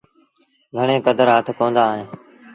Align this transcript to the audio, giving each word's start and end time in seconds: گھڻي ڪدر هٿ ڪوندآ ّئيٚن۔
گھڻي 0.75 0.95
ڪدر 1.05 1.27
هٿ 1.35 1.45
ڪوندآ 1.57 1.83
ّئيٚن۔ 1.91 2.07